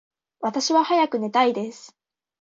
[0.39, 1.95] 私は早く寝たいです。